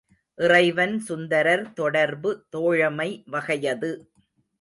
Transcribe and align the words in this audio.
இறைவன் 0.37 0.95
சுந்தரர் 0.99 1.73
தொடர்பு 1.73 2.31
தோழமை 2.49 3.07
வகையது. 3.27 3.91